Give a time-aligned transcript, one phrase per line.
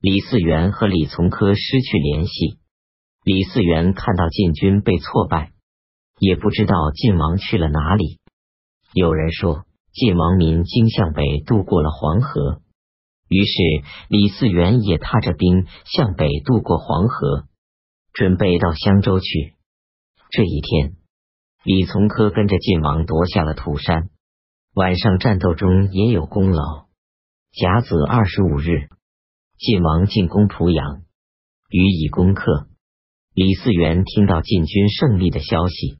[0.00, 2.58] 李嗣源和李从珂失去联系。
[3.24, 5.50] 李嗣源看到晋军被挫败，
[6.20, 8.20] 也不知道晋王去了哪里。
[8.94, 12.62] 有人说，晋王民经向北渡过了黄河。
[13.28, 13.52] 于是
[14.08, 17.48] 李嗣源也踏着兵向北渡过黄河，
[18.12, 19.54] 准备到襄州去。
[20.30, 20.94] 这一天，
[21.64, 24.10] 李从珂跟着晋王夺下了土山，
[24.74, 26.86] 晚上战斗中也有功劳。
[27.50, 28.88] 甲子二十五日，
[29.58, 31.02] 晋王进攻濮阳，
[31.68, 32.68] 予以攻克。
[33.34, 35.98] 李嗣源听到晋军胜利的消息，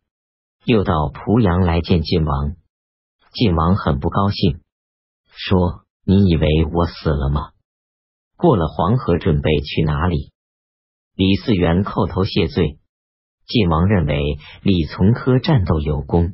[0.65, 2.55] 又到濮阳来见晋王。
[3.33, 4.61] 晋王很不高兴，
[5.33, 5.85] 说。
[6.05, 7.51] 你以为我死了吗？
[8.39, 10.33] 过了黄河，准备去哪里？
[11.15, 12.79] 李嗣源叩头谢罪。
[13.47, 16.33] 晋王认为李从珂战斗有功，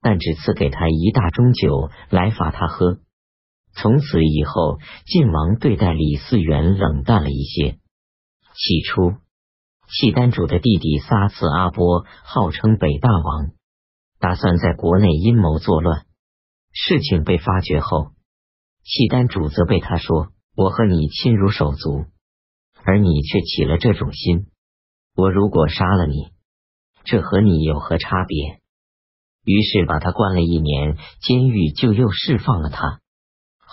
[0.00, 3.00] 但只赐给他一大盅酒来罚他喝。
[3.74, 7.78] 从此以后，晋王对待李嗣源冷淡了一些。
[8.54, 9.14] 起初，
[9.88, 13.50] 契丹主的弟弟撒次阿波号称北大王，
[14.20, 16.06] 打算在国内阴谋作乱。
[16.72, 18.12] 事情被发觉后。
[18.84, 22.04] 契丹主责备他说：“我和你亲如手足，
[22.84, 24.46] 而你却起了这种心。
[25.16, 26.28] 我如果杀了你，
[27.04, 28.60] 这和你有何差别？”
[29.42, 33.00] 于是把他关了一年监狱，就又释放了他。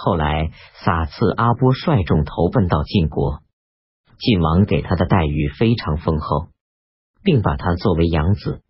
[0.03, 0.51] 后来
[0.83, 3.41] 撒次阿波率众投奔到晋国，
[4.17, 6.47] 晋王给他的待遇非常丰厚，
[7.23, 8.63] 并把他作为养子，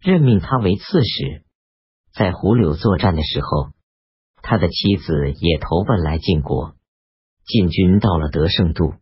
[0.00, 1.44] 任命他为刺史。
[2.14, 3.70] 在胡柳作战的时候。
[4.42, 6.74] 他的妻子也投奔来晋国，
[7.44, 8.94] 晋军到了德胜渡，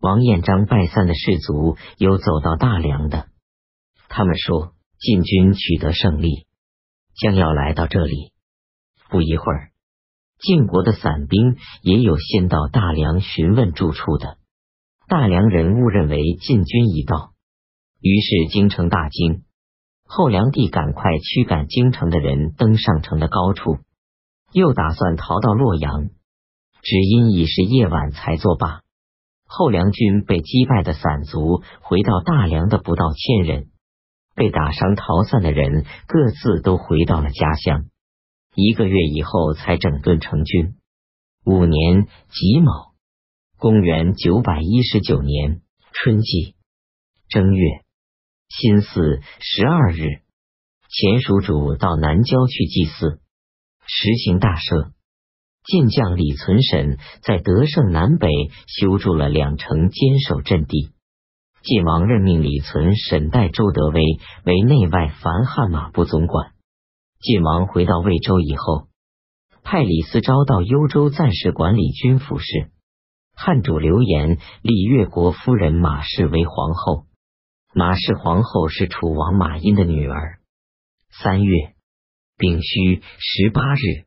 [0.00, 3.28] 王彦章败散的士卒有走到大梁的，
[4.08, 6.48] 他们说晋军取得胜利，
[7.14, 8.32] 将要来到这里。
[9.08, 9.70] 不一会儿，
[10.44, 14.36] 晋国的散兵也有先到大梁询问住处的，
[15.08, 17.30] 大梁人误认为晋军已到，
[17.98, 19.44] 于是京城大惊。
[20.06, 23.78] 后梁帝赶快驱赶京城的人登上城的高处。
[24.52, 26.10] 又打算逃到洛阳，
[26.82, 28.82] 只因已是夜晚才作罢。
[29.46, 33.70] 后梁军被击败的散卒回到大梁的不到千人，
[34.36, 37.86] 被打伤逃散的人各自都回到了家乡。
[38.54, 40.74] 一个月以后才整顿成军。
[41.44, 42.94] 五年己卯，
[43.58, 45.60] 公元九百一十九年
[45.92, 46.54] 春季
[47.28, 47.82] 正月
[48.48, 50.22] 辛巳十二日，
[50.88, 53.20] 前蜀主到南郊去祭祀。
[53.86, 54.92] 实行大赦，
[55.64, 58.28] 晋将李存审在德胜南北
[58.66, 60.92] 修筑了两城，坚守阵地。
[61.62, 64.00] 晋王任命李存审代周德威
[64.44, 66.53] 为内外凡汉马部总管。
[67.24, 68.88] 晋王回到魏州以后，
[69.62, 72.70] 派李斯昭到幽州暂时管理军府事。
[73.34, 77.06] 汉主刘言立越国夫人马氏为皇后。
[77.74, 80.38] 马氏皇后是楚王马殷的女儿。
[81.22, 81.72] 三月。
[82.36, 84.04] 丙戌十八日，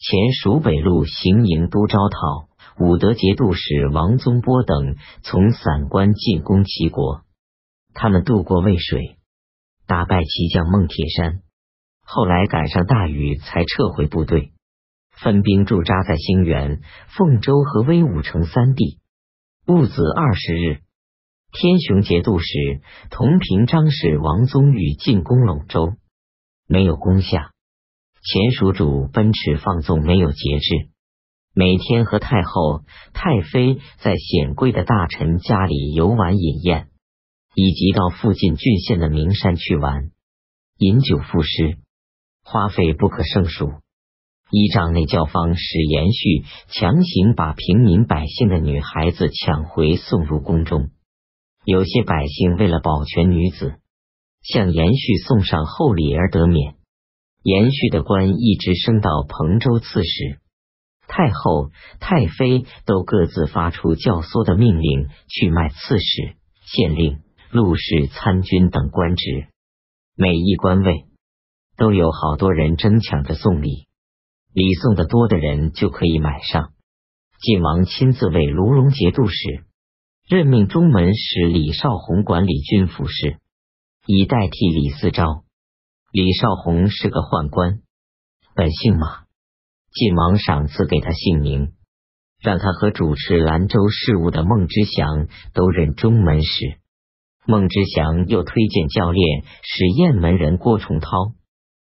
[0.00, 2.48] 前蜀北路行营都招讨、
[2.84, 7.20] 武德节度使王宗波等从散关进攻齐国。
[7.94, 9.18] 他们渡过渭水，
[9.86, 11.42] 打败齐将孟铁山。
[12.12, 14.50] 后来赶上大雨，才撤回部队，
[15.12, 16.80] 分兵驻扎在兴元、
[17.16, 18.98] 凤州和威武城三地。
[19.64, 20.80] 戊子二十日，
[21.52, 22.48] 天雄节度使
[23.10, 25.92] 同平章事王宗玉进攻陇州。
[26.66, 27.52] 没有攻下，
[28.24, 30.88] 前蜀主奔驰放纵，没有节制，
[31.54, 32.82] 每天和太后、
[33.12, 36.88] 太妃在显贵的大臣家里游玩饮宴，
[37.54, 40.10] 以及到附近郡县的名山去玩，
[40.78, 41.78] 饮酒赋诗，
[42.50, 43.70] 花费不可胜数。
[44.50, 50.90] 依仗内教坊使延续强行把平民百姓的女孩子抢回送入宫中，
[51.64, 53.74] 有些百姓为了保全女子。
[54.42, 56.74] 向延续送上厚礼而得免，
[57.42, 60.40] 延续的官一直升到彭州刺史，
[61.06, 67.18] 太后、太妃都各自发出教唆的命令去卖刺史、县令、
[67.50, 69.48] 陆氏、参军等官职，
[70.16, 71.04] 每一官位
[71.80, 73.86] 都有好多人争抢着送礼，
[74.52, 76.74] 礼送的多的人就可以买上。
[77.40, 79.64] 晋王亲自为卢龙节度使，
[80.28, 83.38] 任命中门使李少红管理军府事。
[84.04, 85.44] 以代替李思昭。
[86.12, 87.80] 李少红是个宦官，
[88.54, 89.22] 本姓马。
[89.90, 91.72] 晋王赏赐给他姓名，
[92.42, 96.78] 让他和主持兰州事务的孟之祥都任中门使。
[97.46, 101.08] 孟之祥又推荐教练使雁门人郭崇涛，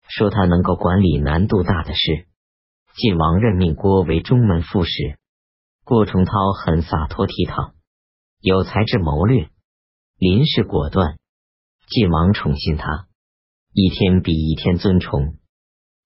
[0.07, 2.27] 说他能够管理难度大的事。
[2.95, 5.17] 晋王任命郭为中门副使。
[5.83, 7.73] 郭崇韬很洒脱倜傥，
[8.39, 9.49] 有才智谋略，
[10.17, 11.17] 临事果断。
[11.87, 13.07] 晋王宠信他，
[13.71, 15.35] 一天比一天尊崇。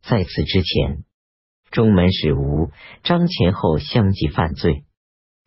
[0.01, 1.06] 在此之前，
[1.72, 2.72] 中门使吴、
[3.04, 4.84] 张前后相继犯罪。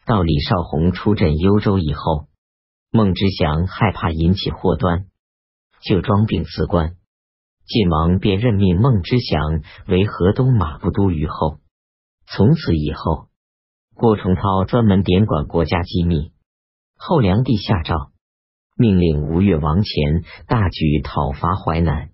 [0.06, 2.28] 到李少红出镇幽州以后，
[2.90, 5.06] 孟知祥害怕引起祸端，
[5.82, 6.96] 就装病辞官。
[7.66, 11.58] 晋王便任命孟知祥为河东马步都虞候。
[12.26, 13.28] 从此以后，
[13.94, 16.32] 郭崇韬专门点管国家机密。
[16.96, 18.12] 后梁帝下诏。
[18.74, 22.08] 命令吴越王钱大举讨伐淮南，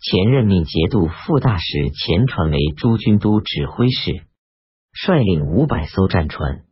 [0.00, 4.22] 前任命节度副大使钱传为诸军都指挥使，
[4.92, 6.62] 率领五百艘战船，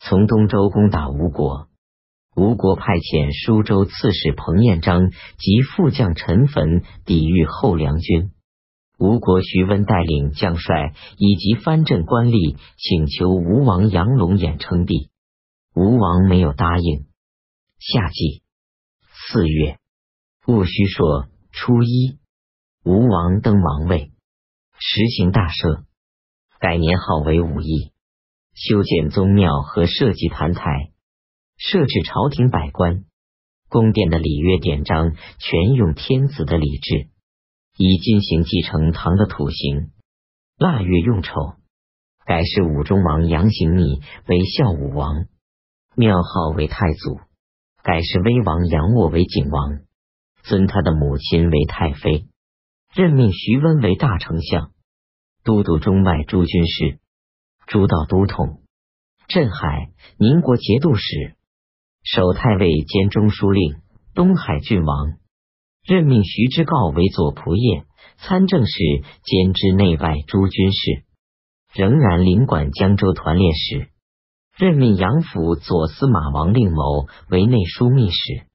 [0.00, 1.68] 从东周攻打吴国。
[2.36, 8.30] 吴国派遣舒州刺史彭彦章及副将陈汾抵御后梁军。
[8.98, 15.08] 吴国徐温带领将帅以及藩镇官吏请求吴王杨龙衍称帝，
[15.74, 17.06] 吴王没有答应。
[17.78, 18.42] 夏季。
[19.28, 19.78] 四月
[20.46, 22.18] 戊戌朔初一，
[22.84, 24.12] 吴王登王位，
[24.78, 25.84] 实行大赦，
[26.60, 27.92] 改年号为武义，
[28.52, 30.90] 修建宗庙和设计坛台，
[31.56, 33.04] 设置朝廷百官，
[33.70, 37.08] 宫殿的礼乐典章全用天子的礼制，
[37.78, 39.90] 以金刑继承唐的土刑。
[40.58, 41.32] 腊月用丑，
[42.26, 45.26] 改谥武中王杨行密为孝武王，
[45.94, 47.20] 庙号为太祖。
[47.82, 49.80] 改谥威王杨沃为景王，
[50.42, 52.26] 尊他的母亲为太妃，
[52.92, 54.72] 任命徐温为大丞相，
[55.44, 56.98] 都督中外诸军事，
[57.66, 58.62] 诸道都统，
[59.28, 61.35] 镇海、宁国节度使，
[62.08, 63.78] 守太尉兼中书令，
[64.14, 65.14] 东海郡王。
[65.84, 67.84] 任命徐知诰为左仆射、
[68.18, 68.72] 参政使
[69.24, 71.02] 兼知内外诸军事，
[71.74, 73.88] 仍然领管江州团练使。
[74.56, 78.46] 任命杨府左司马王令谋为内书密使，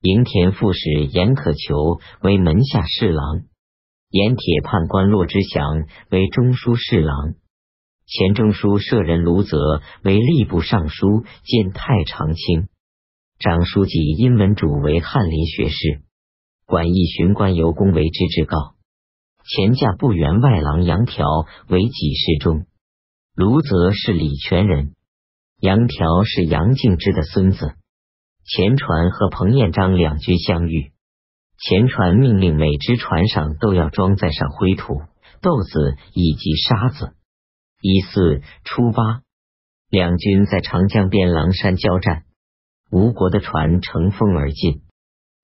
[0.00, 3.42] 营田副使严可求为门下侍郎，
[4.08, 7.34] 盐铁判官骆之祥为中书侍郎，
[8.06, 12.68] 前中书舍人卢泽为吏部尚书兼太常卿，
[13.38, 16.02] 张书记因文主为翰林学士，
[16.66, 18.74] 管驿巡官尤公为之制告，
[19.44, 21.26] 前驾部员外郎杨条
[21.68, 22.66] 为己事中，
[23.34, 24.94] 卢泽是礼泉人。
[25.58, 27.74] 杨条是杨敬之的孙子。
[28.46, 30.92] 钱船和彭彦章两军相遇，
[31.58, 35.00] 钱船命令每只船上都要装载上灰土、
[35.40, 37.14] 豆子以及沙子。
[37.80, 39.22] 一四初八，
[39.90, 42.24] 两军在长江边狼山交战，
[42.90, 44.82] 吴国的船乘风而进，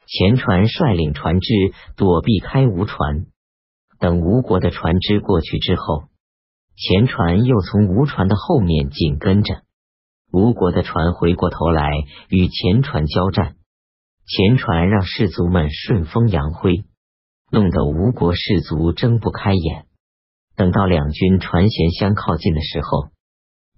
[0.06, 1.52] 钱船率领船只
[1.96, 3.26] 躲避开吴船，
[3.98, 6.04] 等吴国的船只过去之后，
[6.76, 9.62] 钱船又从吴船的后面紧跟着。
[10.32, 11.90] 吴国的船回过头来
[12.28, 13.56] 与前船交战，
[14.26, 16.84] 前船让士卒们顺风扬灰，
[17.50, 19.86] 弄得吴国士卒睁不开眼。
[20.54, 23.08] 等到两军船舷相靠近的时候，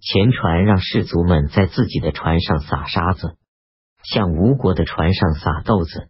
[0.00, 3.38] 前船让士卒们在自己的船上撒沙子，
[4.04, 6.08] 向吴国的船上撒豆子，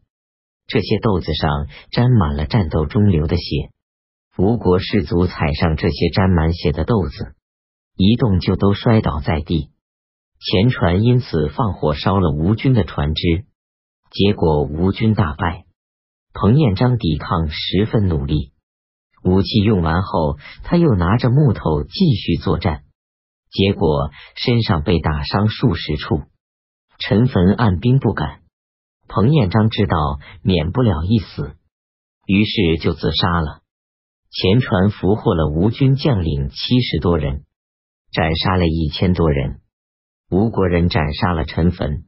[0.66, 3.70] 这些豆子上沾满了战斗中流的血。
[4.38, 7.34] 吴国士卒踩上这些沾满血的豆子，
[7.96, 9.70] 一动就都摔倒在地。
[10.40, 13.44] 前船因此放火烧了吴军的船只，
[14.10, 15.66] 结果吴军大败。
[16.32, 18.52] 彭彦章抵抗十分努力，
[19.22, 22.84] 武器用完后，他又拿着木头继续作战，
[23.50, 26.22] 结果身上被打伤数十处。
[27.04, 28.42] 陈坟按兵不敢，
[29.08, 31.56] 彭彦章知道免不了一死，
[32.28, 33.62] 于是就自杀了。
[34.30, 37.42] 前船俘获了吴军将领七十多人，
[38.12, 39.62] 斩杀了一千多人。
[40.30, 42.04] 吴国人斩杀了陈坟，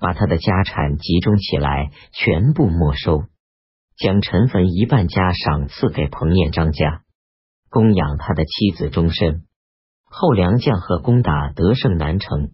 [0.00, 3.26] 把他的家产集中起来，全部没收，
[3.96, 7.04] 将陈坟一半家赏赐给彭彦章家，
[7.70, 9.44] 供养他的妻子终身。
[10.04, 12.50] 后梁将和攻打得胜南城，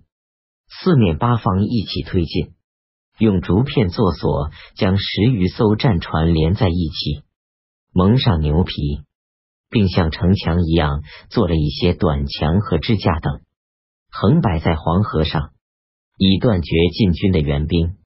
[0.80, 2.54] 四面八方一起推进，
[3.18, 7.22] 用竹片做锁，将十余艘战船连在一起，
[7.92, 9.02] 蒙上牛皮，
[9.68, 13.40] 并像城墙一样做了一些短墙和支架等。
[14.10, 15.52] 横摆在黄河上，
[16.16, 17.96] 以断绝晋军的援兵，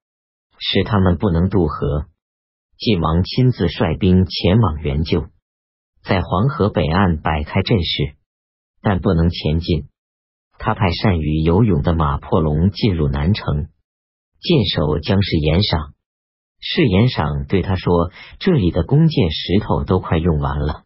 [0.59, 2.07] 使他们不能渡河。
[2.77, 5.27] 晋王亲自率兵前往援救，
[6.03, 8.17] 在黄河北岸摆开阵势，
[8.83, 9.89] 但不能前进。
[10.59, 13.69] 他派善于游泳的马破龙进入南城，
[14.41, 15.95] 箭手将士严赏。
[16.59, 18.11] 是严赏对他说
[18.41, 20.85] ：“这里的弓箭石头都快用完了，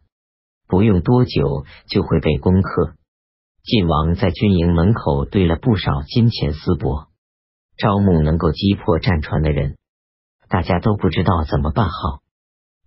[0.67, 2.93] 不用多久就会被攻克。”
[3.63, 7.07] 晋王在军营门口堆了不少金钱丝帛，
[7.77, 9.77] 招募能够击破战船的人。
[10.49, 12.19] 大家都不知道怎么办好。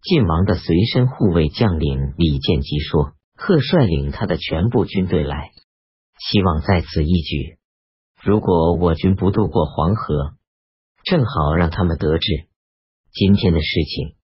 [0.03, 5.53] 晋王的随身护卫将领李建吉说：“贺率领他的全部军队来，
[6.19, 7.59] 希望在此一举。
[8.23, 10.35] 如果我军不渡过黄河，
[11.05, 12.49] 正好让他们得志。
[13.13, 14.17] 今天的事情，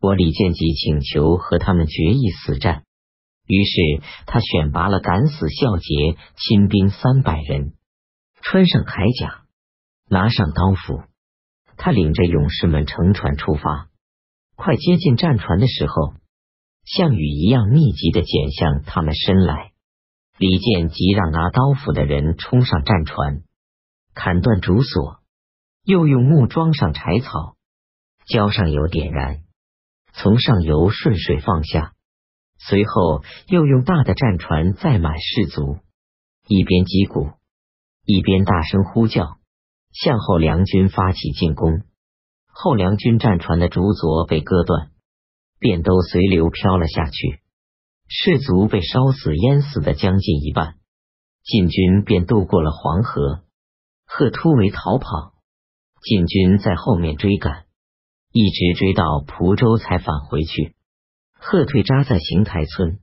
[0.00, 2.84] 我李建吉请求和他们决一死战。
[3.46, 7.74] 于是他选拔了敢死孝节亲兵三百人，
[8.42, 9.44] 穿上铠甲，
[10.08, 11.02] 拿上刀斧。”
[11.78, 13.90] 他领着勇士们乘船出发，
[14.56, 16.14] 快接近战船的时候，
[16.84, 19.72] 像雨一样密集的减向他们身来。
[20.38, 23.42] 李健急让拿刀斧的人冲上战船，
[24.14, 25.20] 砍断竹索，
[25.82, 27.56] 又用木装上柴草，
[28.26, 29.44] 浇上油点燃，
[30.12, 31.94] 从上游顺水放下。
[32.58, 35.78] 随后又用大的战船载满士卒，
[36.46, 37.30] 一边击鼓，
[38.04, 39.38] 一边大声呼叫。
[39.92, 41.80] 向后梁军发起进攻，
[42.48, 44.90] 后梁军战船的竹索被割断，
[45.58, 47.40] 便都随流飘了下去，
[48.08, 50.74] 士卒被烧死淹死的将近一半。
[51.42, 53.44] 晋军便渡过了黄河，
[54.04, 55.34] 贺突围逃跑，
[56.02, 57.66] 晋军在后面追赶，
[58.32, 60.74] 一直追到蒲州才返回去。
[61.38, 62.98] 贺退扎在邢台村，